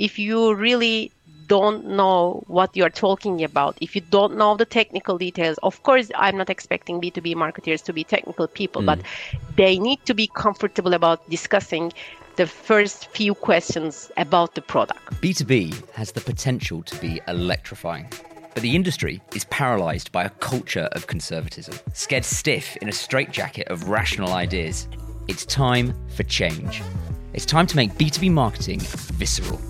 [0.00, 1.12] if you really
[1.46, 6.10] don't know what you're talking about, if you don't know the technical details, of course,
[6.14, 8.86] I'm not expecting B2B marketers to be technical people, mm.
[8.86, 9.00] but
[9.56, 11.92] they need to be comfortable about discussing
[12.36, 15.00] the first few questions about the product.
[15.20, 18.08] B2B has the potential to be electrifying.
[18.54, 23.68] But the industry is paralysed by a culture of conservatism, scared stiff in a straitjacket
[23.68, 24.88] of rational ideas.
[25.28, 26.82] It's time for change.
[27.34, 29.60] It's time to make B2B marketing visceral.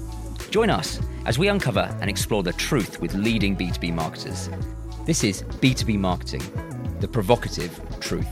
[0.50, 4.50] Join us as we uncover and explore the truth with leading B2B marketers.
[5.06, 6.42] This is B2B Marketing,
[6.98, 8.26] the provocative truth.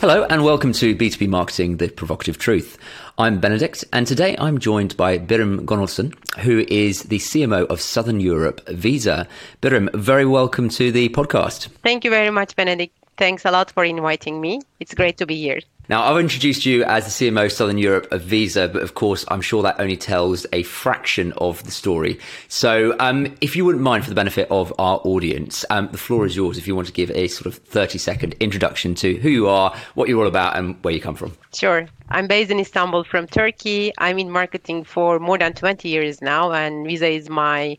[0.00, 2.78] Hello, and welcome to B2B Marketing, the provocative truth.
[3.18, 8.18] I'm Benedict, and today I'm joined by Birim Gonulsen, who is the CMO of Southern
[8.18, 9.28] Europe Visa.
[9.60, 11.68] Birim, very welcome to the podcast.
[11.82, 12.94] Thank you very much, Benedict.
[13.18, 14.62] Thanks a lot for inviting me.
[14.80, 15.60] It's great to be here.
[15.88, 19.40] Now, I've introduced you as the CMO Southern Europe of Visa, but of course, I'm
[19.40, 22.20] sure that only tells a fraction of the story.
[22.48, 26.26] So, um, if you wouldn't mind, for the benefit of our audience, um, the floor
[26.26, 29.30] is yours if you want to give a sort of 30 second introduction to who
[29.30, 31.34] you are, what you're all about, and where you come from.
[31.54, 31.88] Sure.
[32.10, 33.92] I'm based in Istanbul from Turkey.
[33.96, 37.78] I'm in marketing for more than 20 years now, and Visa is my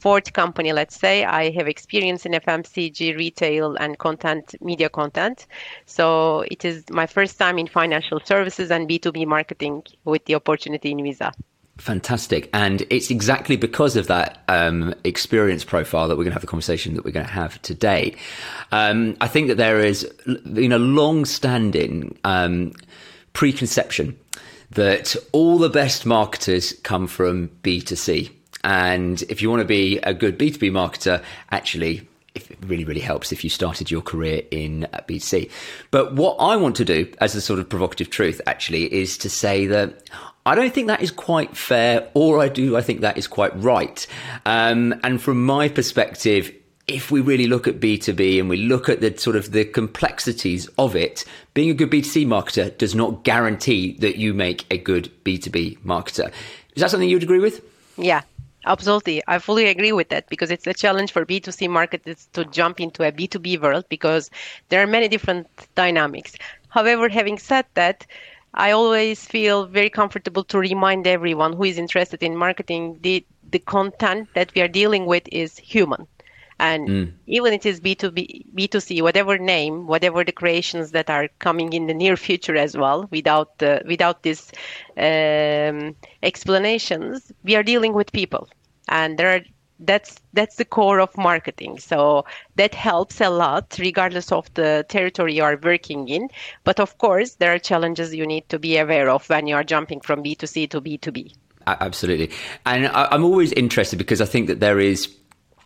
[0.00, 5.46] fourth company, let's say, I have experience in FMCG, retail, and content, media content.
[5.86, 10.90] So it is my first time in financial services and B2B marketing with the opportunity
[10.90, 11.32] in Visa.
[11.78, 12.50] Fantastic.
[12.52, 16.46] And it's exactly because of that um, experience profile that we're going to have the
[16.46, 18.14] conversation that we're going to have today.
[18.70, 22.74] Um, I think that there is, you know, long standing um,
[23.32, 24.18] preconception
[24.72, 28.30] that all the best marketers come from B2C.
[28.62, 33.32] And if you want to be a good B2B marketer, actually, it really, really helps
[33.32, 35.50] if you started your career in B2C.
[35.90, 39.30] But what I want to do as a sort of provocative truth actually is to
[39.30, 40.02] say that
[40.46, 43.54] I don't think that is quite fair, or I do, I think that is quite
[43.56, 44.06] right.
[44.46, 46.54] Um, and from my perspective,
[46.86, 50.66] if we really look at B2B and we look at the sort of the complexities
[50.78, 55.10] of it, being a good B2C marketer does not guarantee that you make a good
[55.24, 56.32] B2B marketer.
[56.74, 57.64] Is that something you'd agree with?
[57.96, 58.22] Yeah,
[58.66, 59.22] Absolutely.
[59.26, 63.02] I fully agree with that because it's a challenge for B2C marketers to jump into
[63.06, 64.30] a B2B world because
[64.68, 66.36] there are many different dynamics.
[66.68, 68.06] However, having said that,
[68.54, 73.58] I always feel very comfortable to remind everyone who is interested in marketing the, the
[73.60, 76.06] content that we are dealing with is human.
[76.60, 77.12] And mm.
[77.26, 81.94] even it is B2B, B2C, whatever name, whatever the creations that are coming in the
[81.94, 84.52] near future as well, without the, without these
[84.98, 88.46] um, explanations, we are dealing with people,
[88.88, 89.40] and there are
[89.82, 91.78] that's that's the core of marketing.
[91.78, 92.26] So
[92.56, 96.28] that helps a lot regardless of the territory you are working in.
[96.64, 99.64] But of course there are challenges you need to be aware of when you are
[99.64, 101.32] jumping from b2c to b2b
[101.66, 102.30] absolutely.
[102.66, 105.08] And i'm always interested because i think that there is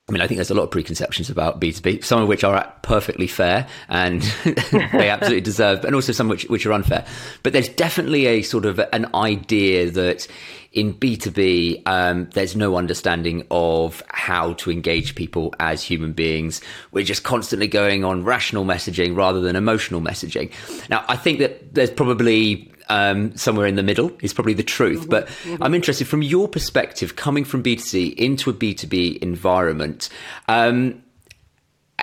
[0.07, 2.71] I mean, I think there's a lot of preconceptions about B2B, some of which are
[2.83, 4.21] perfectly fair and
[4.93, 7.07] they absolutely deserve, and also some which, which are unfair.
[7.43, 10.29] But there's definitely a sort of an idea that
[10.75, 16.61] in B2B, um, there's no understanding of how to engage people as human beings.
[16.91, 20.51] We're just constantly going on rational messaging rather than emotional messaging.
[20.91, 25.03] Now, I think that there's probably um, somewhere in the middle is probably the truth.
[25.03, 25.63] Mm-hmm, but mm-hmm.
[25.63, 30.09] I'm interested from your perspective, coming from B2C into a B2B environment.
[30.49, 31.03] Um,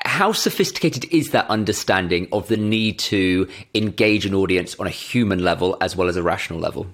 [0.05, 5.43] how sophisticated is that understanding of the need to engage an audience on a human
[5.43, 6.87] level as well as a rational level?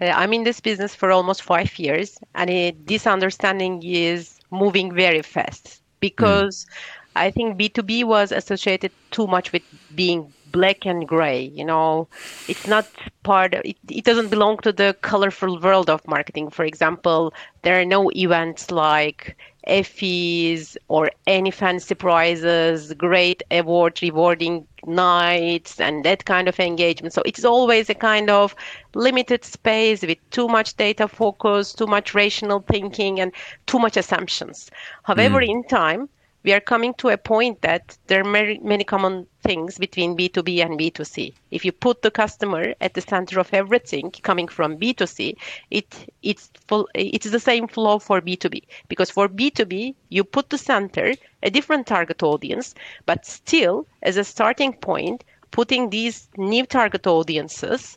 [0.00, 4.94] Uh, I'm in this business for almost five years, and it, this understanding is moving
[4.94, 6.68] very fast because mm.
[7.16, 9.62] I think B2B was associated too much with
[9.94, 12.06] being black and gray you know
[12.46, 12.86] it's not
[13.22, 17.32] part of, it, it doesn't belong to the colorful world of marketing for example
[17.62, 19.36] there are no events like
[19.66, 27.22] Effies or any fancy prizes great award rewarding nights and that kind of engagement so
[27.24, 28.54] it's always a kind of
[28.94, 33.32] limited space with too much data focus too much rational thinking and
[33.66, 34.70] too much assumptions
[35.04, 35.48] however mm.
[35.48, 36.08] in time
[36.44, 40.64] we are coming to a point that there are many, many common things between B2B
[40.64, 41.32] and B2C.
[41.50, 45.36] If you put the customer at the center of everything coming from B2C,
[45.70, 50.58] it it's full, it's the same flow for B2B because for B2B you put the
[50.58, 52.74] center a different target audience,
[53.06, 57.96] but still as a starting point, putting these new target audiences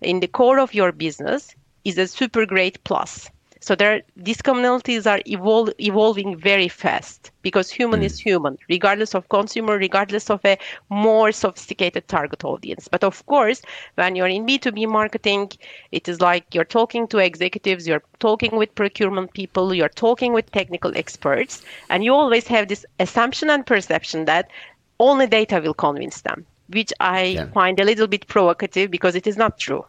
[0.00, 1.54] in the core of your business
[1.84, 3.28] is a super great plus.
[3.62, 8.06] So there, these communities are evol- evolving very fast because human mm.
[8.06, 10.58] is human, regardless of consumer, regardless of a
[10.90, 12.88] more sophisticated target audience.
[12.88, 13.62] But of course,
[13.94, 15.52] when you're in B2B marketing,
[15.92, 20.50] it is like you're talking to executives, you're talking with procurement people, you're talking with
[20.50, 24.50] technical experts, and you always have this assumption and perception that
[24.98, 27.46] only data will convince them, which I yeah.
[27.52, 29.84] find a little bit provocative because it is not true.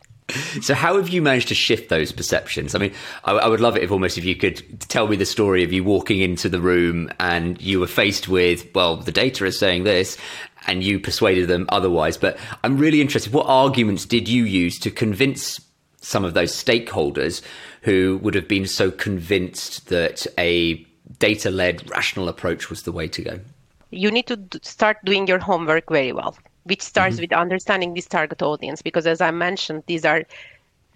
[0.62, 2.76] So, how have you managed to shift those perceptions?
[2.76, 2.94] I mean,
[3.26, 5.74] I, I, would love it if almost if you could tell me the story of
[5.74, 9.84] you walking into the room and you were faced with, well, the data is saying
[9.84, 10.18] this,
[10.66, 12.18] and you persuaded them otherwise.
[12.18, 13.34] But I'm really interested.
[13.34, 15.60] What arguments did you use to convince
[16.00, 17.42] some of those stakeholders
[17.82, 20.86] who would have been so convinced that a
[21.20, 23.40] data led, rational approach was the way to go?
[23.92, 27.24] You need to start doing your homework very well which starts mm-hmm.
[27.24, 30.24] with understanding this target audience because as i mentioned these are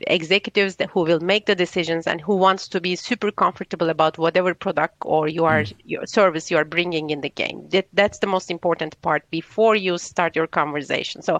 [0.01, 4.17] executives that, who will make the decisions and who wants to be super comfortable about
[4.17, 5.73] whatever product or you are mm.
[5.85, 9.75] your service you are bringing in the game that, that's the most important part before
[9.75, 11.39] you start your conversation so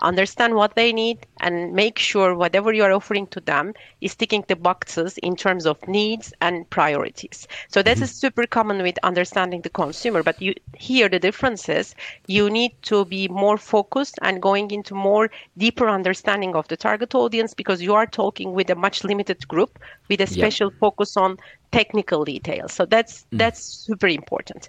[0.00, 4.44] understand what they need and make sure whatever you are offering to them is ticking
[4.48, 8.04] the boxes in terms of needs and priorities so this mm-hmm.
[8.04, 11.94] is super common with understanding the consumer but you here the difference is
[12.26, 17.14] you need to be more focused and going into more deeper understanding of the target
[17.14, 19.78] audience because you are talking with a much limited group
[20.08, 20.78] with a special yep.
[20.78, 21.36] focus on
[21.72, 23.38] technical details so that's mm.
[23.38, 24.68] that's super important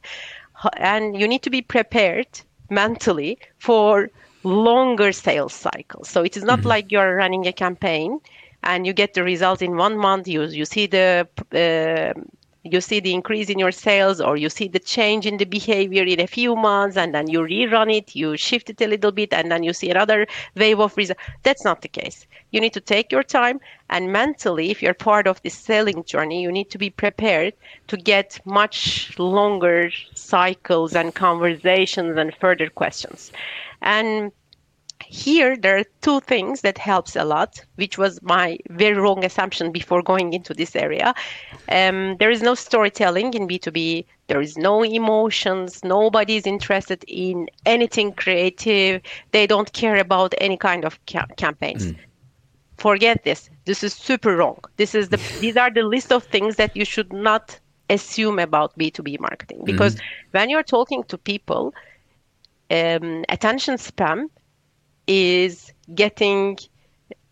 [0.78, 2.28] and you need to be prepared
[2.70, 4.10] mentally for
[4.44, 6.04] longer sales cycle.
[6.04, 6.68] So it is not mm-hmm.
[6.68, 8.20] like you're running a campaign
[8.64, 10.28] and you get the result in one month.
[10.28, 12.20] You you see the uh,
[12.72, 16.04] you see the increase in your sales or you see the change in the behavior
[16.04, 19.34] in a few months and then you rerun it you shift it a little bit
[19.34, 21.22] and then you see another wave of results.
[21.44, 22.26] That's not the case.
[22.52, 23.60] You need to take your time
[23.90, 27.54] and mentally if you're part of this selling journey you need to be prepared
[27.88, 33.32] to get much longer cycles and conversations and further questions.
[33.82, 34.32] And
[35.10, 39.72] here there are two things that helps a lot which was my very wrong assumption
[39.72, 41.14] before going into this area.
[41.70, 45.84] Um, there is no storytelling in b2b there is no emotions.
[45.84, 49.02] Nobody is interested in anything creative.
[49.32, 51.88] They don't care about any kind of ca- campaigns.
[51.88, 51.98] Mm.
[52.78, 53.50] forget this.
[53.66, 54.60] This is super wrong.
[54.76, 57.60] This is the these are the list of things that you should not
[57.90, 59.62] assume about b2b marketing.
[59.64, 60.02] Because mm.
[60.32, 61.74] when you're talking to people
[62.70, 64.30] um, attention span
[65.08, 66.58] is getting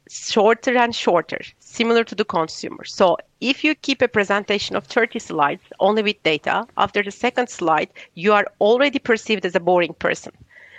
[0.09, 2.83] shorter and shorter, similar to the consumer.
[2.85, 7.49] So if you keep a presentation of 30 slides only with data, after the second
[7.49, 10.31] slide, you are already perceived as a boring person.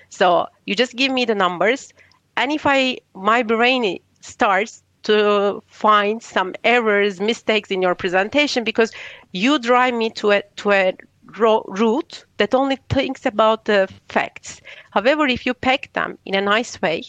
[0.08, 1.92] So you just give me the numbers,
[2.36, 8.92] and if I my brain starts to find some errors, mistakes in your presentation because
[9.32, 10.96] you drive me to a to a
[11.38, 14.60] route that only thinks about the facts.
[14.90, 17.04] However, if you pack them in a nice way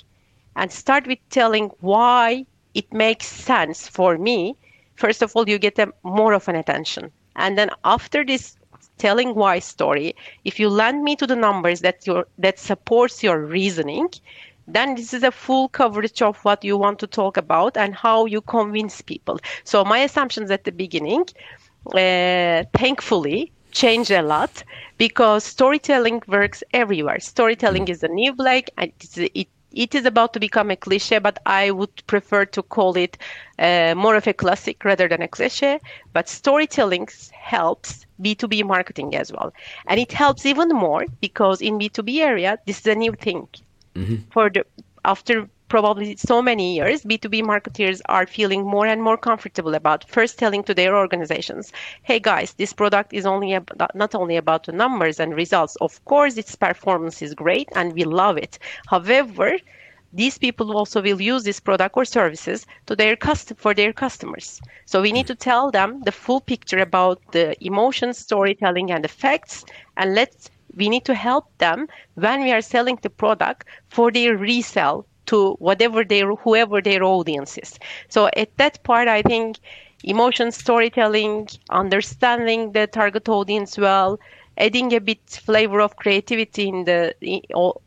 [0.55, 4.55] and start with telling why it makes sense for me,
[4.95, 7.11] first of all, you get a, more of an attention.
[7.35, 8.57] And then after this
[8.97, 13.39] telling why story, if you land me to the numbers that your that supports your
[13.39, 14.09] reasoning,
[14.67, 18.25] then this is a full coverage of what you want to talk about and how
[18.25, 19.39] you convince people.
[19.63, 21.25] So my assumptions at the beginning,
[21.93, 24.63] uh, thankfully, changed a lot
[24.97, 27.19] because storytelling works everywhere.
[27.19, 27.89] Storytelling mm.
[27.89, 28.69] is a new black.
[28.77, 33.17] It, it is about to become a cliche, but I would prefer to call it
[33.59, 35.79] uh, more of a classic rather than a cliche.
[36.13, 39.53] But storytelling helps B2B marketing as well.
[39.87, 43.47] And it helps even more because in B2B area, this is a new thing.
[43.95, 44.15] Mm-hmm.
[44.31, 44.65] For the
[45.05, 50.39] after probably so many years, B2B marketers are feeling more and more comfortable about first
[50.39, 54.71] telling to their organizations, hey guys, this product is only about, not only about the
[54.71, 55.75] numbers and results.
[55.77, 58.59] Of course, its performance is great and we love it.
[58.87, 59.57] However,
[60.13, 64.61] these people also will use this product or services to their cust- for their customers.
[64.85, 69.09] So we need to tell them the full picture about the emotion, storytelling, and the
[69.09, 69.65] facts,
[69.97, 74.37] and let's we need to help them when we are selling the product for their
[74.37, 77.79] resale to whatever their whoever their audience is.
[78.09, 79.59] So at that part, I think
[80.03, 84.19] emotion storytelling, understanding the target audience well,
[84.57, 87.41] adding a bit flavor of creativity in the in,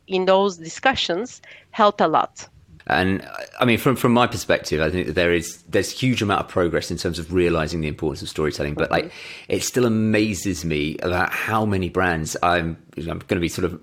[0.07, 2.47] in those discussions helped a lot.
[2.87, 3.27] And
[3.59, 6.47] I mean, from from my perspective, I think that there is there's huge amount of
[6.47, 8.73] progress in terms of realizing the importance of storytelling.
[8.73, 9.53] But like, mm-hmm.
[9.53, 13.79] it still amazes me about how many brands I'm I'm going to be sort of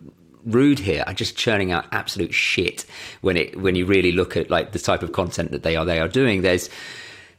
[0.48, 2.84] rude here are just churning out absolute shit
[3.20, 5.84] when it when you really look at like the type of content that they are
[5.84, 6.42] they are doing.
[6.42, 6.68] There's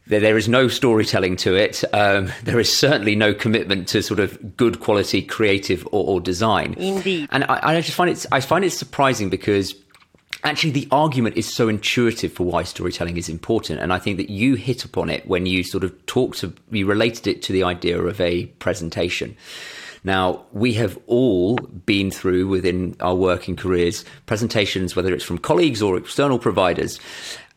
[0.08, 1.84] there, there is no storytelling to it.
[1.94, 6.74] Um, there is certainly no commitment to sort of good quality creative or, or design.
[6.74, 7.30] Indeed.
[7.32, 9.76] And I, I just find it I find it surprising because
[10.44, 14.30] actually the argument is so intuitive for why storytelling is important and i think that
[14.30, 17.62] you hit upon it when you sort of talked to you related it to the
[17.62, 19.36] idea of a presentation
[20.04, 25.82] now we have all been through within our working careers presentations whether it's from colleagues
[25.82, 27.00] or external providers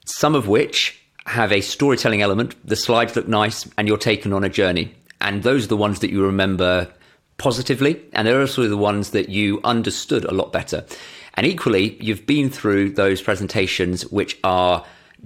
[0.05, 2.55] some of which have a storytelling element.
[2.67, 4.95] The slides look nice and you're taken on a journey.
[5.21, 6.89] And those are the ones that you remember
[7.39, 8.01] positively.
[8.13, 10.85] And they're also the ones that you understood a lot better.
[11.35, 14.85] And equally, you've been through those presentations which are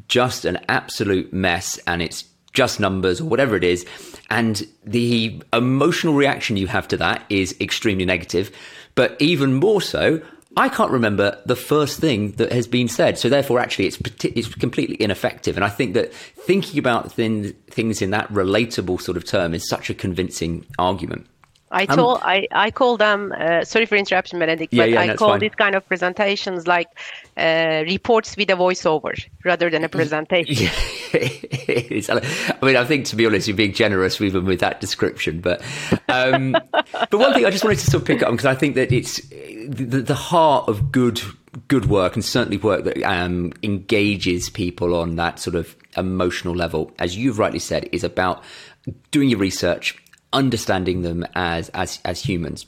[0.09, 2.25] just an absolute mess and it's
[2.57, 3.87] just numbers or whatever it is.
[4.31, 8.51] And the emotional reaction you have to that is extremely negative.
[8.97, 10.23] But even more so,
[10.57, 13.19] I can't remember the first thing that has been said.
[13.19, 15.57] So therefore, actually, it's it's completely ineffective.
[15.57, 19.69] And I think that thinking about thin, things in that relatable sort of term is
[19.69, 21.27] such a convincing argument.
[21.77, 25.01] I told um, I, I call them uh, sorry for interruption, Benedict, yeah, but yeah,
[25.01, 25.41] I call fine.
[25.41, 26.89] these kind of presentations like
[27.37, 29.13] uh, reports with a voiceover
[29.45, 30.55] rather than a presentation.
[30.65, 30.71] Yeah,
[31.13, 35.41] I mean, I think to be honest, you're being generous even with that description.
[35.41, 35.63] But
[36.09, 38.55] um, but one thing I just wanted to sort of pick up on because I
[38.55, 41.21] think that it's the, the, heart of good
[41.69, 46.91] good work and certainly work that um, engages people on that sort of emotional level,
[46.99, 48.43] as you've rightly said, is about
[49.11, 49.97] doing your research
[50.37, 52.67] understanding them as as as humans.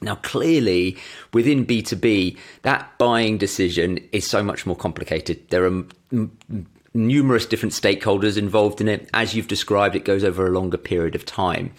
[0.00, 0.96] Now, clearly,
[1.32, 5.48] within B2B, that buying decision is so much more complicated.
[5.48, 6.30] There are m-
[6.94, 9.08] numerous different stakeholders involved in it.
[9.12, 11.72] As you've described, it goes over a longer period of time.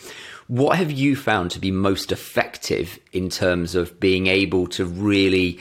[0.47, 5.59] What have you found to be most effective in terms of being able to really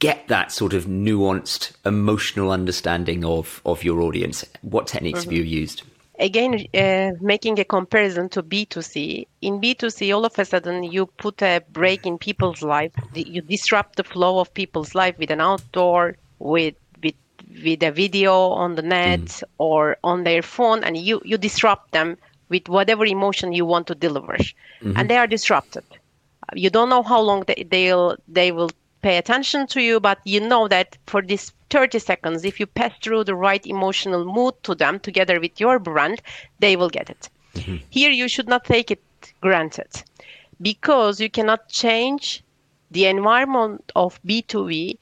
[0.00, 4.44] get that sort of nuanced emotional understanding of, of your audience?
[4.62, 5.30] What techniques mm-hmm.
[5.30, 5.82] have you used?
[6.18, 11.42] Again uh, making a comparison to b2c in b2c all of a sudden you put
[11.42, 16.16] a break in people's life you disrupt the flow of people's life with an outdoor
[16.38, 17.14] with with
[17.64, 19.42] with a video on the net mm.
[19.58, 22.16] or on their phone and you you disrupt them
[22.48, 24.92] with whatever emotion you want to deliver mm-hmm.
[24.96, 25.84] and they are disrupted
[26.54, 28.70] you don't know how long they, they'll they will
[29.04, 32.92] pay attention to you but you know that for this 30 seconds, if you pass
[33.02, 36.22] through the right emotional mood to them together with your brand,
[36.60, 37.28] they will get it.
[37.54, 37.76] Mm-hmm.
[37.90, 39.02] Here, you should not take it
[39.40, 39.90] granted
[40.62, 42.44] because you cannot change
[42.92, 44.98] the environment of B2B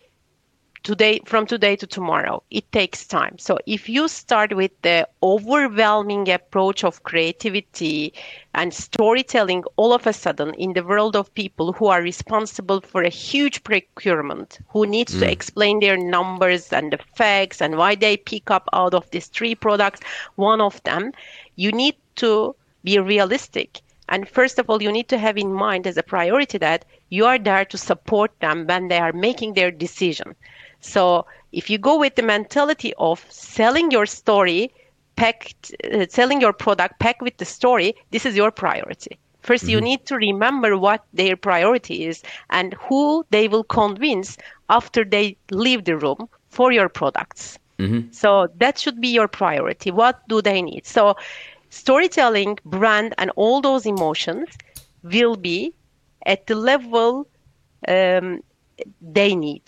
[0.82, 6.28] today from today to tomorrow it takes time so if you start with the overwhelming
[6.28, 8.12] approach of creativity
[8.54, 13.02] and storytelling all of a sudden in the world of people who are responsible for
[13.02, 15.20] a huge procurement who needs mm.
[15.20, 19.28] to explain their numbers and the facts and why they pick up out of these
[19.28, 20.00] three products
[20.34, 21.12] one of them
[21.56, 25.86] you need to be realistic and first of all, you need to have in mind
[25.86, 29.70] as a priority that you are there to support them when they are making their
[29.70, 30.34] decision.
[30.82, 34.72] So if you go with the mentality of selling your story,
[35.16, 39.18] packed, uh, selling your product packed with the story, this is your priority.
[39.42, 39.68] 1st mm-hmm.
[39.70, 44.36] you need to remember what their priority is and who they will convince
[44.68, 47.58] after they leave the room for your products.
[47.78, 48.12] Mm-hmm.
[48.12, 49.90] So that should be your priority.
[49.90, 50.86] What do they need?
[50.86, 51.16] So
[51.70, 54.48] storytelling, brand, and all those emotions
[55.02, 55.74] will be
[56.26, 57.26] at the level
[57.88, 58.42] um,
[59.00, 59.62] they need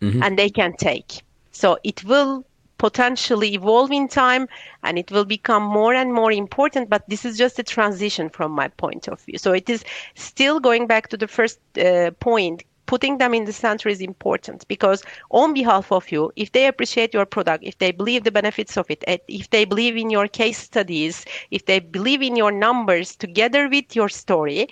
[0.00, 0.22] mm-hmm.
[0.22, 1.22] and they can take.
[1.52, 2.44] So it will
[2.80, 4.48] potentially evolve in time
[4.82, 8.50] and it will become more and more important but this is just a transition from
[8.50, 12.62] my point of view so it is still going back to the first uh, point
[12.86, 17.12] putting them in the center is important because on behalf of you if they appreciate
[17.12, 20.56] your product if they believe the benefits of it if they believe in your case
[20.58, 24.66] studies if they believe in your numbers together with your story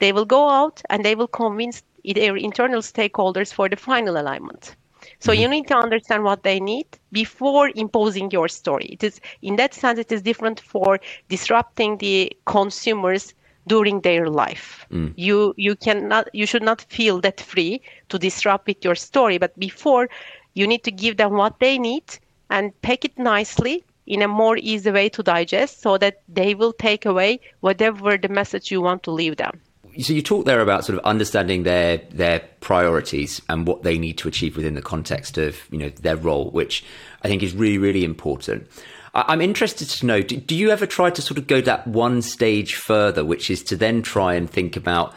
[0.00, 4.76] they will go out and they will convince their internal stakeholders for the final alignment.
[5.20, 5.40] So mm-hmm.
[5.40, 8.86] you need to understand what they need before imposing your story.
[8.86, 13.34] It is in that sense it is different for disrupting the consumers
[13.66, 14.86] during their life.
[14.90, 15.14] Mm.
[15.16, 17.80] You you cannot you should not feel that free
[18.10, 20.08] to disrupt with your story, but before
[20.54, 22.18] you need to give them what they need
[22.50, 26.72] and pack it nicely in a more easy way to digest so that they will
[26.72, 29.60] take away whatever the message you want to leave them
[30.00, 34.18] so you talk there about sort of understanding their their priorities and what they need
[34.18, 36.84] to achieve within the context of you know their role, which
[37.22, 38.68] I think is really really important.
[39.14, 42.22] I'm interested to know: do, do you ever try to sort of go that one
[42.22, 45.14] stage further, which is to then try and think about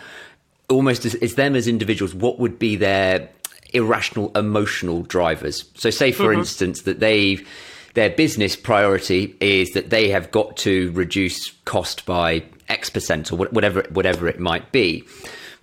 [0.70, 3.30] almost as, as them as individuals, what would be their
[3.74, 5.66] irrational emotional drivers?
[5.76, 6.40] So, say for mm-hmm.
[6.40, 7.48] instance that they've
[7.98, 13.38] their business priority is that they have got to reduce cost by X percent or
[13.38, 15.04] whatever whatever it might be.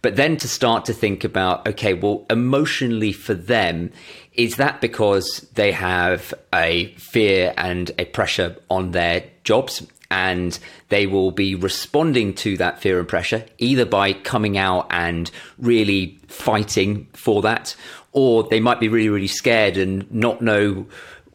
[0.03, 3.93] But then to start to think about, okay, well, emotionally for them,
[4.33, 11.07] is that because they have a fear and a pressure on their jobs and they
[11.07, 17.07] will be responding to that fear and pressure either by coming out and really fighting
[17.13, 17.75] for that
[18.13, 20.87] or they might be really really scared and not know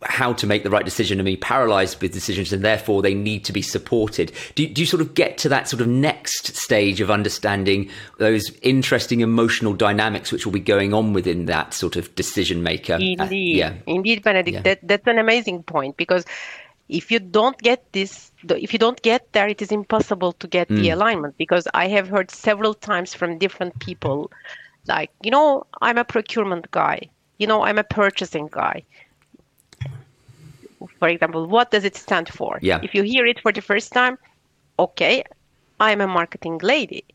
[0.03, 3.43] how to make the right decision and be paralyzed with decisions and therefore they need
[3.45, 4.31] to be supported.
[4.55, 8.51] Do, do you sort of get to that sort of next stage of understanding those
[8.61, 12.93] interesting emotional dynamics which will be going on within that sort of decision maker?
[12.93, 13.19] Indeed.
[13.19, 13.73] uh, yeah.
[13.87, 14.55] Indeed benedict.
[14.55, 14.61] Yeah.
[14.61, 16.25] that, that's an amazing point because
[16.87, 20.67] if you don't get this if you don't get there it is impossible to get
[20.69, 20.81] mm.
[20.81, 24.31] the alignment because i have heard several times from different people
[24.87, 26.99] like you know i'm a procurement guy.
[27.37, 28.83] You know i'm a purchasing guy
[30.97, 32.59] for example, what does it stand for?
[32.61, 32.79] Yeah.
[32.83, 34.17] If you hear it for the first time,
[34.77, 35.23] okay,
[35.79, 37.05] I'm a marketing lady.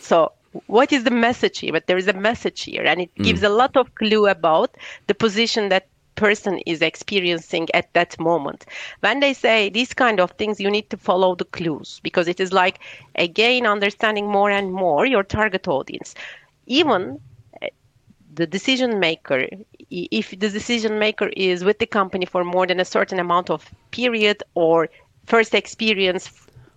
[0.00, 0.32] So
[0.66, 1.72] what is the message here?
[1.72, 3.24] But there is a message here, and it mm.
[3.24, 5.86] gives a lot of clue about the position that
[6.16, 8.66] person is experiencing at that moment.
[9.00, 12.40] When they say these kind of things, you need to follow the clues because it
[12.40, 12.80] is like
[13.14, 16.14] again understanding more and more your target audience.
[16.66, 17.20] Even
[18.34, 19.46] the decision maker
[19.90, 23.70] if the decision maker is with the company for more than a certain amount of
[23.90, 24.88] period or
[25.26, 26.30] first experience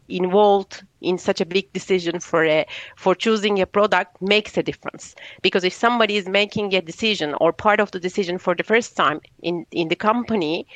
[0.10, 2.66] involved in such a big decision for a
[2.96, 5.16] for choosing a product makes a difference.
[5.42, 8.96] Because if somebody is making a decision or part of the decision for the first
[8.96, 10.68] time in in the company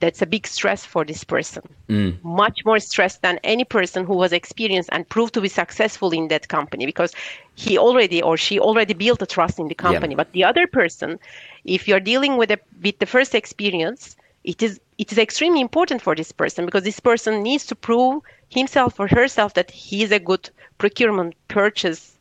[0.00, 1.62] that's a big stress for this person.
[1.88, 2.22] Mm.
[2.24, 6.28] Much more stress than any person who was experienced and proved to be successful in
[6.28, 7.12] that company because
[7.54, 10.14] he already or she already built a trust in the company.
[10.14, 10.16] Yeah.
[10.16, 11.18] But the other person,
[11.64, 16.02] if you're dealing with a with the first experience, it is it is extremely important
[16.02, 20.10] for this person because this person needs to prove himself or herself that he is
[20.12, 22.18] a good procurement purchase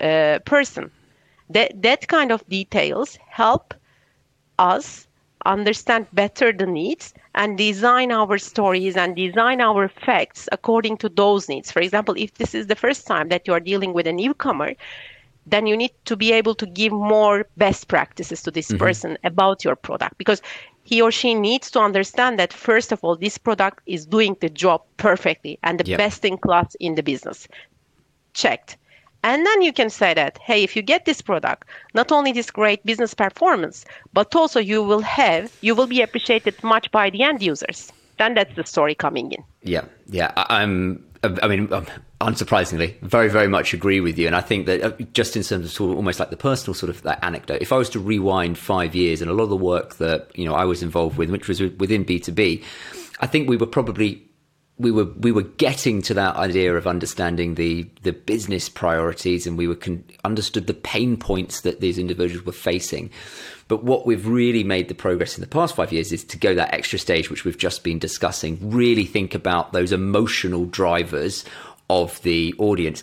[0.00, 0.90] uh, person.
[1.50, 3.74] That that kind of details help
[4.58, 5.05] us
[5.46, 11.48] understand better the needs and design our stories and design our effects according to those
[11.48, 11.70] needs.
[11.70, 14.74] For example, if this is the first time that you are dealing with a newcomer,
[15.46, 18.78] then you need to be able to give more best practices to this mm-hmm.
[18.78, 20.42] person about your product because
[20.82, 24.48] he or she needs to understand that first of all this product is doing the
[24.48, 25.98] job perfectly and the yep.
[25.98, 27.48] best in class in the business
[28.34, 28.76] checked
[29.22, 32.50] and then you can say that, hey, if you get this product, not only this
[32.50, 37.22] great business performance, but also you will have, you will be appreciated much by the
[37.22, 37.92] end users.
[38.18, 39.44] Then that's the story coming in.
[39.62, 40.32] Yeah, yeah.
[40.36, 41.86] I, am I mean, um,
[42.20, 44.26] unsurprisingly, very, very much agree with you.
[44.26, 46.74] And I think that uh, just in terms of sort of almost like the personal
[46.74, 49.50] sort of that anecdote, if I was to rewind five years and a lot of
[49.50, 52.62] the work that, you know, I was involved with, which was within B2B,
[53.20, 54.25] I think we were probably
[54.78, 59.56] we were we were getting to that idea of understanding the the business priorities and
[59.56, 63.10] we were con- understood the pain points that these individuals were facing.
[63.68, 66.54] But what we've really made the progress in the past 5 years is to go
[66.54, 71.44] that extra stage which we've just been discussing really think about those emotional drivers
[71.88, 73.02] of the audience.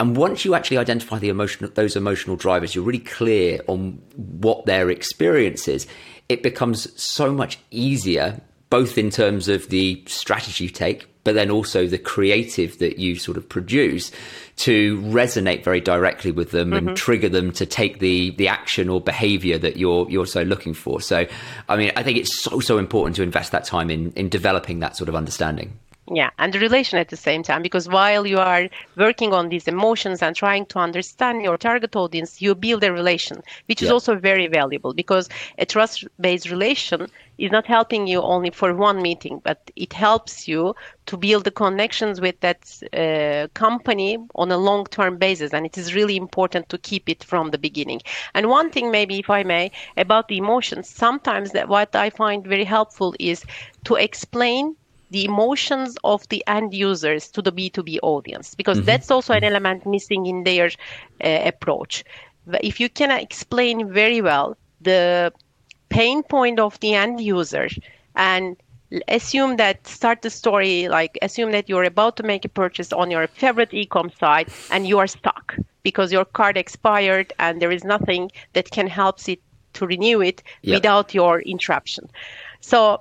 [0.00, 4.64] And once you actually identify the emotional those emotional drivers you're really clear on what
[4.64, 5.86] their experience is.
[6.30, 11.50] It becomes so much easier both in terms of the strategy you take but then
[11.50, 14.10] also the creative that you sort of produce
[14.56, 16.88] to resonate very directly with them mm-hmm.
[16.88, 20.74] and trigger them to take the the action or behavior that you're you're so looking
[20.74, 21.00] for.
[21.00, 21.26] So,
[21.68, 24.80] I mean, I think it's so so important to invest that time in in developing
[24.80, 25.78] that sort of understanding.
[26.12, 29.68] Yeah, and the relation at the same time, because while you are working on these
[29.68, 33.86] emotions and trying to understand your target audience, you build a relation, which yeah.
[33.86, 37.06] is also very valuable because a trust based relation
[37.38, 40.74] is not helping you only for one meeting, but it helps you
[41.06, 42.60] to build the connections with that
[42.92, 45.54] uh, company on a long term basis.
[45.54, 48.00] And it is really important to keep it from the beginning.
[48.34, 52.44] And one thing, maybe, if I may, about the emotions, sometimes that what I find
[52.44, 53.44] very helpful is
[53.84, 54.74] to explain
[55.10, 58.86] the emotions of the end users to the B2B audience, because mm-hmm.
[58.86, 60.70] that's also an element missing in their
[61.24, 62.04] uh, approach.
[62.62, 65.32] If you can explain very well the
[65.88, 67.68] pain point of the end user
[68.16, 68.56] and
[69.08, 73.10] assume that start the story like assume that you're about to make a purchase on
[73.10, 77.84] your favorite e-com site and you are stuck because your card expired and there is
[77.84, 79.40] nothing that can help it
[79.72, 82.08] to renew it without your interruption
[82.60, 83.00] so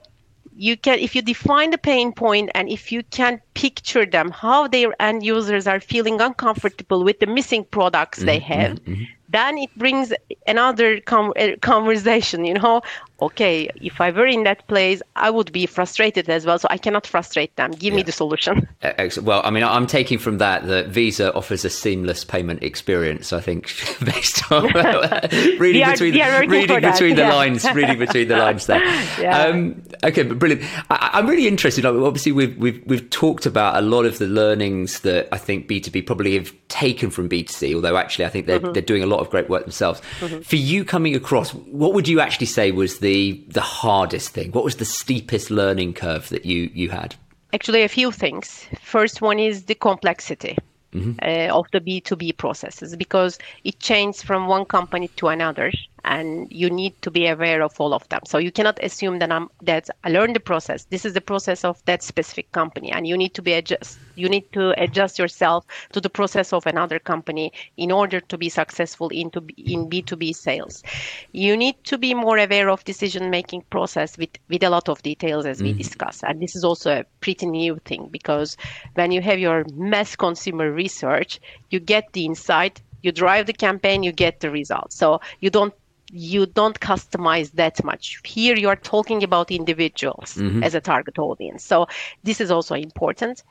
[0.56, 4.68] you can if you define the pain point and if you can picture them how
[4.68, 9.04] their end users are feeling uncomfortable with the missing products mm-hmm, they have mm-hmm.
[9.32, 10.12] Then it brings
[10.48, 12.82] another com- uh, conversation you know
[13.22, 16.78] okay if i were in that place i would be frustrated as well so i
[16.78, 17.98] cannot frustrate them give yeah.
[17.98, 18.68] me the solution
[19.22, 23.40] well i mean i'm taking from that that visa offers a seamless payment experience i
[23.40, 23.66] think
[24.06, 24.64] based on
[25.60, 26.14] reading are, between,
[26.48, 27.34] reading between the yeah.
[27.34, 28.84] lines reading between the lines there
[29.20, 29.44] yeah.
[29.44, 33.82] um, okay but brilliant I, am really interested obviously we've, we've we've talked about a
[33.82, 38.26] lot of the learnings that i think b2b probably have taken from b2c although actually
[38.26, 38.74] i think they're, mm-hmm.
[38.74, 40.40] they're doing a lot of great work themselves mm-hmm.
[40.42, 44.52] for you coming across what would you actually say was the the the hardest thing?
[44.52, 47.16] What was the steepest learning curve that you you had?
[47.54, 48.66] Actually, a few things.
[48.82, 50.58] First one is the complexity.
[50.92, 51.20] Mm-hmm.
[51.22, 55.72] Uh, of the B2B processes because it changes from one company to another
[56.06, 58.22] and you need to be aware of all of them.
[58.26, 60.86] So you cannot assume that I'm that I learned the process.
[60.86, 64.00] This is the process of that specific company, and you need to be adjust.
[64.16, 68.50] You need to adjust yourself to the process of another company in order to be
[68.50, 70.84] successful into in B2B sales.
[71.32, 75.02] You need to be more aware of decision making process with with a lot of
[75.04, 75.64] details as mm.
[75.64, 76.24] we discuss.
[76.24, 78.58] And this is also a pretty new thing because
[78.96, 84.04] when you have your mass consumer research, you get the insight you drive the campaign
[84.04, 85.74] you get the results so you don't
[86.12, 88.20] you don't customize that much.
[88.24, 90.64] Here you are talking about individuals mm-hmm.
[90.64, 91.64] as a target audience.
[91.64, 91.88] So
[92.24, 93.44] this is also important.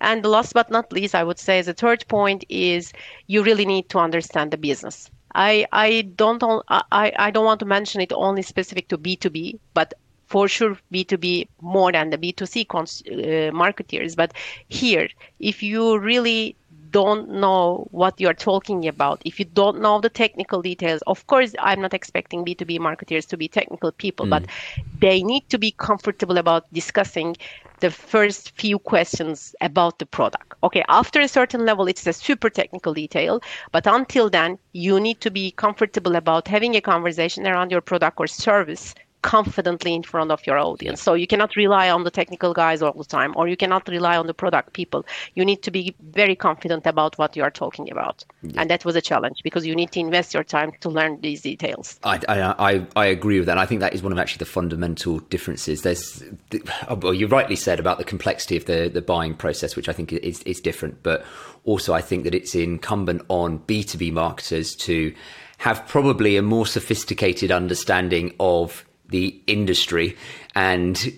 [0.00, 2.92] And last but not least, I would say the third point is
[3.26, 5.10] you really need to understand the business.
[5.34, 9.94] I, I don't I, I don't want to mention it only specific to B2B, but
[10.26, 14.16] for sure B2B more than the B2C cons- uh, marketeers.
[14.16, 14.32] But
[14.68, 15.08] here,
[15.40, 16.56] if you really
[16.94, 21.52] don't know what you're talking about, if you don't know the technical details, of course,
[21.58, 24.30] I'm not expecting B2B marketers to be technical people, mm.
[24.30, 24.44] but
[25.00, 27.36] they need to be comfortable about discussing
[27.80, 30.54] the first few questions about the product.
[30.62, 33.40] Okay, after a certain level, it's a super technical detail,
[33.72, 38.20] but until then, you need to be comfortable about having a conversation around your product
[38.20, 41.02] or service confidently in front of your audience.
[41.02, 44.16] So you cannot rely on the technical guys all the time, or you cannot rely
[44.16, 45.04] on the product people.
[45.34, 48.60] You need to be very confident about what you are talking about, yeah.
[48.60, 51.40] and that was a challenge because you need to invest your time to learn these
[51.40, 51.98] details.
[52.04, 53.58] I, I, I agree with that.
[53.58, 55.82] I think that is one of actually the fundamental differences.
[55.82, 56.22] There's,
[56.88, 59.92] oh, well, you rightly said about the complexity of the the buying process, which I
[59.92, 61.24] think is is different, but
[61.64, 65.14] also I think that it's incumbent on B two B marketers to
[65.58, 70.16] have probably a more sophisticated understanding of the industry.
[70.54, 71.12] And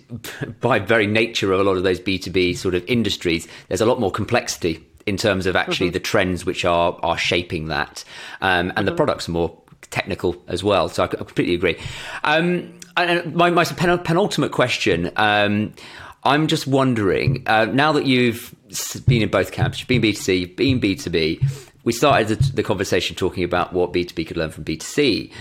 [0.61, 3.99] by very nature of a lot of those B2B sort of industries, there's a lot
[3.99, 5.93] more complexity in terms of actually mm-hmm.
[5.93, 8.03] the trends which are are shaping that.
[8.41, 8.85] Um, and mm-hmm.
[8.85, 9.57] the products are more
[9.89, 10.89] technical as well.
[10.89, 11.77] So I completely agree.
[12.23, 15.11] Um, and my, my penultimate question.
[15.15, 15.73] Um,
[16.23, 18.53] I'm just wondering, uh, now that you've
[19.05, 23.15] been in both camps, you've been B2C, you've been B2B, we started the, the conversation
[23.15, 25.31] talking about what B2B could learn from B2C.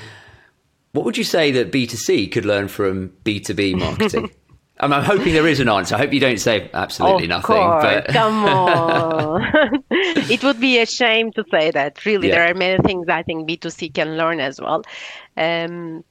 [0.96, 4.30] What would you say that B2C could learn from B2B marketing?
[4.80, 5.94] I'm, I'm, hoping there is an answer.
[5.94, 7.56] I hope you don't say absolutely of nothing.
[7.56, 7.84] Course.
[7.84, 8.08] But...
[8.12, 9.84] Come on.
[9.90, 12.04] it would be a shame to say that.
[12.06, 12.36] Really, yeah.
[12.36, 14.84] there are many things I think B2C can learn as well.
[15.36, 16.02] Um,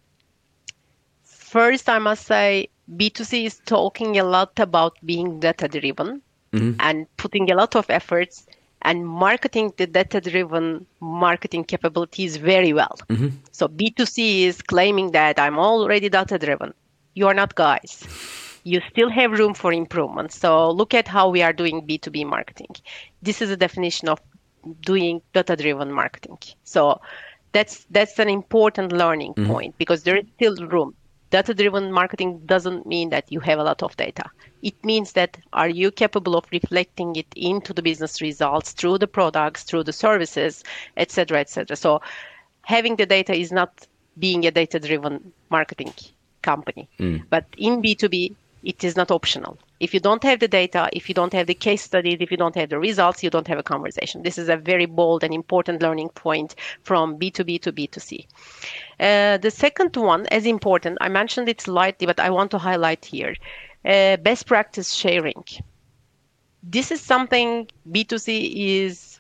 [1.24, 6.21] first, I must say B2C is talking a lot about being data driven
[6.54, 6.80] mm-hmm.
[6.80, 8.45] and putting a lot of efforts
[8.86, 12.95] and marketing the data driven marketing capabilities very well.
[13.10, 13.30] Mm-hmm.
[13.52, 16.74] So B2C is claiming that I'm already data driven.
[17.15, 18.04] You are not, guys.
[18.63, 20.32] You still have room for improvement.
[20.32, 22.76] So look at how we are doing B2B marketing.
[23.21, 24.19] This is a definition of
[24.82, 26.38] doing data driven marketing.
[26.63, 27.02] So
[27.54, 29.52] that's that's an important learning mm-hmm.
[29.52, 30.93] point because there is still room
[31.36, 34.26] data driven marketing doesn't mean that you have a lot of data.
[34.69, 39.12] It means that are you capable of reflecting it into the business results through the
[39.17, 40.63] products through the services
[41.04, 42.02] etc etc so
[42.74, 43.71] having the data is not
[44.26, 45.13] being a data driven
[45.50, 45.93] marketing
[46.41, 46.88] company.
[47.00, 47.24] Mm.
[47.30, 49.58] but in b2b it is not optional.
[49.80, 52.38] If you don't have the data if you don't have the case studies if you
[52.38, 54.23] don't have the results you don't have a conversation.
[54.23, 58.25] This is a very bold and important learning point from b2b to b2c
[58.99, 60.97] uh, the second one as important.
[61.01, 63.36] I mentioned it slightly but i want to highlight here.
[63.86, 65.43] Uh, best practice sharing.
[66.63, 69.19] This is something b2c is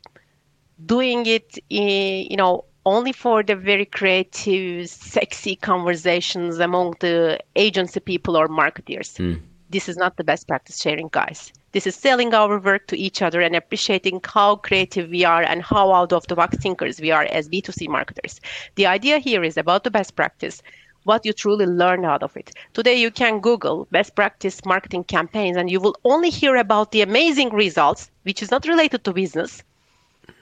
[0.85, 7.99] doing it in, you know only for the very creative sexy conversations among the agency
[7.99, 11.51] people or marketers mm this is not the best practice sharing, guys.
[11.71, 15.61] This is selling our work to each other and appreciating how creative we are and
[15.61, 18.39] how out of the box thinkers we are as B2C marketers.
[18.75, 20.61] The idea here is about the best practice,
[21.03, 22.51] what you truly learn out of it.
[22.73, 27.01] Today, you can Google best practice marketing campaigns and you will only hear about the
[27.01, 29.63] amazing results, which is not related to business.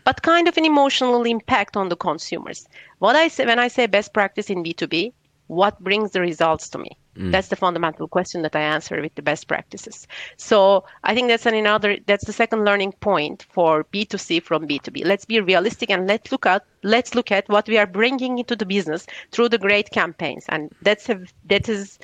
[0.04, 2.68] But kind of an emotional impact on the consumers.
[3.00, 5.14] What I say when I say best practice in B2B,
[5.48, 6.98] what brings the results to me?
[7.18, 7.32] Mm.
[7.32, 10.08] That's the fundamental question that I answer with the best practices.
[10.38, 15.06] So I think that's an another that's the second learning point for B2C from B2B.
[15.06, 18.56] Let's be realistic and let's look at let's look at what we are bringing into
[18.56, 22.00] the business through the great campaigns, and that's a, that is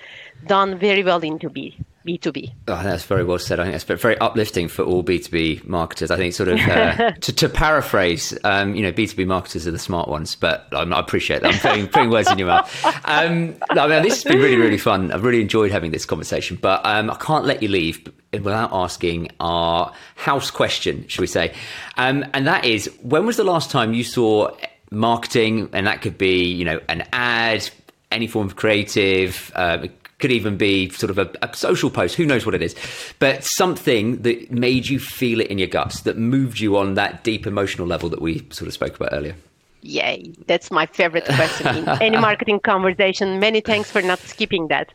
[0.46, 1.76] done very well into B.
[2.06, 2.54] B2B.
[2.68, 3.60] Oh, that's very well said.
[3.60, 6.12] I think that's very uplifting for all B2B marketers.
[6.12, 9.80] I think, sort of, uh, to, to, paraphrase, um, you know, B2B marketers are the
[9.80, 11.54] smart ones, but I appreciate that.
[11.54, 12.86] I'm putting, putting words in your mouth.
[13.06, 15.12] Um, I mean, this has been really, really fun.
[15.12, 19.30] I've really enjoyed having this conversation, but um, I can't let you leave without asking
[19.40, 21.54] our house question, should we say?
[21.98, 24.56] Um, and that is, when was the last time you saw
[24.92, 27.70] marketing, and that could be, you know, an ad,
[28.12, 29.88] any form of creative, uh,
[30.20, 32.76] could even be sort of a, a, social post, who knows what it is,
[33.20, 37.24] but something that made you feel it in your guts, that moved you on that
[37.24, 39.36] deep emotional level that we sort of spoke about earlier.
[39.82, 43.40] Yay, that's my favorite question in any marketing conversation.
[43.40, 44.92] Many thanks for not skipping that.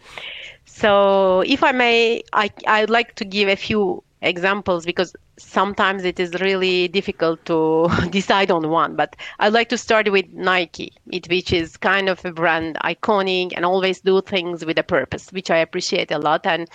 [0.66, 6.18] So, if I may, I, I'd like to give a few examples because sometimes it
[6.18, 8.96] is really difficult to decide on one.
[8.96, 13.52] But I'd like to start with Nike, it, which is kind of a brand iconic
[13.54, 16.46] and always do things with a purpose, which I appreciate a lot.
[16.46, 16.68] And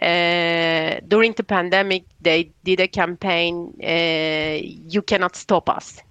[0.00, 6.02] uh, during the pandemic, they did a campaign, uh, "You cannot stop us,"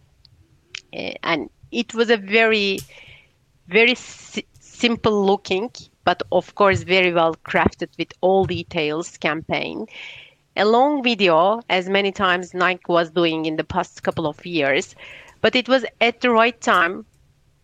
[0.95, 2.79] uh, and it was a very,
[3.67, 5.69] very si- simple looking,
[6.05, 9.87] but of course very well crafted with all details campaign
[10.55, 14.95] a long video, as many times Nike was doing in the past couple of years,
[15.41, 17.05] but it was at the right time,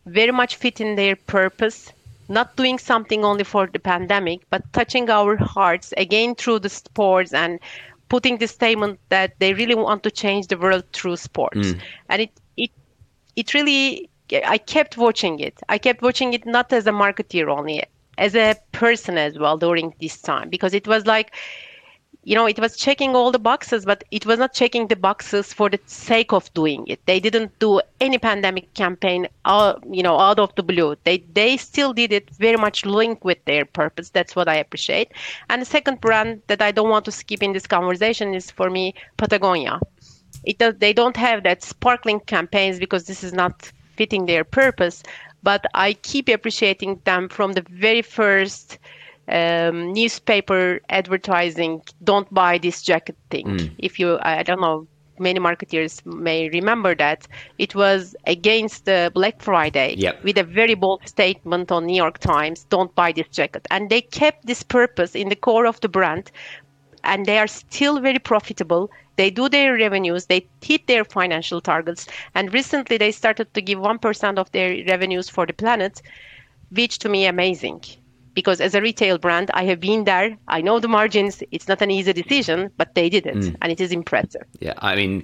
[0.05, 1.91] very much fitting their purpose,
[2.27, 7.33] not doing something only for the pandemic, but touching our hearts again through the sports
[7.33, 7.59] and
[8.09, 11.57] putting the statement that they really want to change the world through sports.
[11.59, 11.81] Mm.
[12.09, 12.71] And it it
[13.35, 15.59] it really I kept watching it.
[15.69, 17.83] I kept watching it not as a marketeer only,
[18.17, 21.35] as a person as well during this time because it was like
[22.23, 25.53] you know, it was checking all the boxes, but it was not checking the boxes
[25.53, 26.99] for the sake of doing it.
[27.05, 30.95] They didn't do any pandemic campaign, out, you know, out of the blue.
[31.05, 34.09] They they still did it very much linked with their purpose.
[34.09, 35.11] That's what I appreciate.
[35.49, 38.69] And the second brand that I don't want to skip in this conversation is for
[38.69, 39.79] me Patagonia.
[40.43, 45.03] It does, they don't have that sparkling campaigns because this is not fitting their purpose.
[45.41, 48.77] But I keep appreciating them from the very first
[49.29, 53.47] um, newspaper advertising don't buy this jacket thing.
[53.47, 53.71] Mm.
[53.77, 54.87] if you i don't know
[55.19, 57.27] many marketeers may remember that.
[57.57, 60.23] It was against the black friday yep.
[60.23, 63.67] with a very bold statement on new york times don't buy this jacket.
[63.69, 66.31] And they kept this purpose in the core of the brand
[67.03, 68.91] and they are still very profitable.
[69.15, 73.79] They do their revenues they hit their financial targets and recently they started to give
[73.79, 76.01] 1% of their revenues for the planet
[76.71, 77.81] which to me amazing
[78.33, 80.37] because as a retail brand, I have been there.
[80.47, 81.43] I know the margins.
[81.51, 83.55] It's not an easy decision, but they did it, mm.
[83.61, 84.43] and it is impressive.
[84.59, 85.23] Yeah, I mean,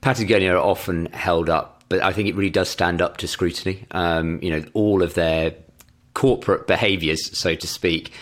[0.00, 3.86] Patagonia are often held up, but I think it really does stand up to scrutiny.
[3.90, 5.54] Um, you know, all of their
[6.14, 8.12] corporate behaviours, so to speak,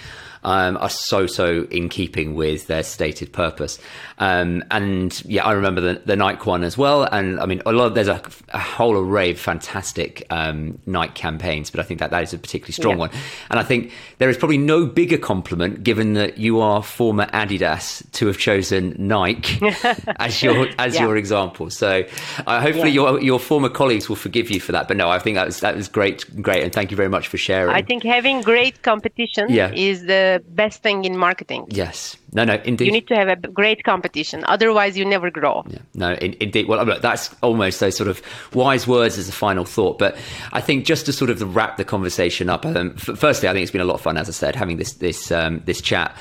[0.44, 3.78] um, are so so in keeping with their stated purpose.
[4.18, 7.04] Um, and yeah, I remember the, the Nike one as well.
[7.04, 11.12] And I mean, a lot of, there's a, a whole array of fantastic um, Nike
[11.14, 12.98] campaigns, but I think that that is a particularly strong yeah.
[12.98, 13.10] one.
[13.50, 18.10] And I think there is probably no bigger compliment, given that you are former Adidas,
[18.12, 19.60] to have chosen Nike
[20.16, 21.02] as your as yeah.
[21.02, 21.70] your example.
[21.70, 22.04] So
[22.46, 22.94] uh, hopefully yeah.
[22.94, 24.88] your your former colleagues will forgive you for that.
[24.88, 27.28] But no, I think that was that was great, great, and thank you very much
[27.28, 27.74] for sharing.
[27.74, 31.66] I think having great competition is the best thing in marketing.
[31.68, 32.16] Yes.
[32.32, 32.86] No, no, indeed.
[32.86, 34.44] You need to have a great competition.
[34.46, 35.64] Otherwise, you never grow.
[35.66, 35.78] Yeah.
[35.94, 36.68] No, in, indeed.
[36.68, 38.20] Well, look, that's almost those sort of
[38.52, 39.98] wise words as a final thought.
[39.98, 40.16] But
[40.52, 43.62] I think just to sort of wrap the conversation up, um, f- firstly, I think
[43.62, 46.16] it's been a lot of fun, as I said, having this this um, this chat.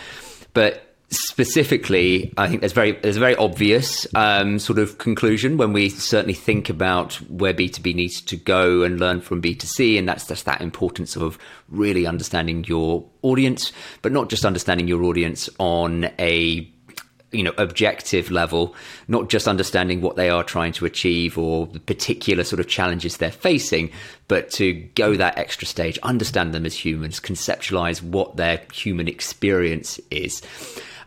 [0.53, 5.73] But specifically, I think there's very there's a very obvious um, sort of conclusion when
[5.73, 10.27] we certainly think about where B2B needs to go and learn from B2C, and that's
[10.27, 11.37] just that importance of
[11.69, 16.69] really understanding your audience, but not just understanding your audience on a
[17.31, 18.73] you know objective level
[19.09, 23.17] not just understanding what they are trying to achieve or the particular sort of challenges
[23.17, 23.91] they're facing
[24.29, 29.99] but to go that extra stage understand them as humans conceptualize what their human experience
[30.09, 30.41] is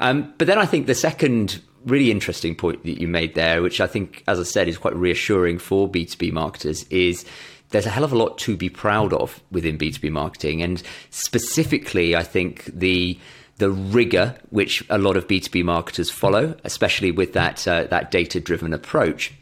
[0.01, 3.81] um, but then I think the second really interesting point that you made there, which
[3.81, 7.25] I think, as I said, is quite reassuring for B2B marketers, is
[7.71, 10.63] there's a hell of a lot to be proud of within B2B marketing.
[10.63, 13.19] And specifically, I think the
[13.59, 18.41] the rigor which a lot of B2B marketers follow, especially with that uh, that data
[18.41, 19.33] driven approach.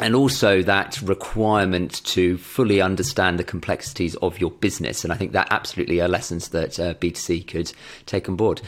[0.00, 5.04] And also that requirement to fully understand the complexities of your business.
[5.04, 7.72] And I think that absolutely are lessons that uh, B2C could
[8.06, 8.60] take on board.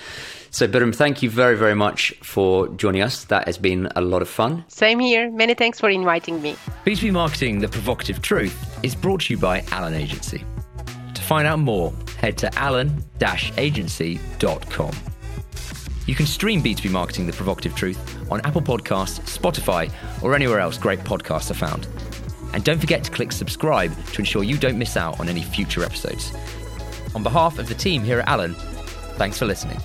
[0.50, 3.24] So, Birim, thank you very, very much for joining us.
[3.24, 4.64] That has been a lot of fun.
[4.68, 5.30] Same here.
[5.30, 6.56] Many thanks for inviting me.
[6.84, 10.44] B2B Marketing, The Provocative Truth is brought to you by Alan Agency.
[11.14, 15.09] To find out more, head to alan-agency.com.
[16.10, 19.92] You can stream B2B Marketing The Provocative Truth on Apple Podcasts, Spotify,
[20.24, 21.86] or anywhere else great podcasts are found.
[22.52, 25.84] And don't forget to click subscribe to ensure you don't miss out on any future
[25.84, 26.34] episodes.
[27.14, 28.54] On behalf of the team here at Alan,
[29.18, 29.78] thanks for listening.